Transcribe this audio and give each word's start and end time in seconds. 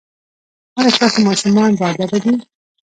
ایا 0.77 0.89
ستاسو 0.95 1.19
ماشومان 1.27 1.71
باادبه 1.79 2.17
دي؟ 2.23 2.33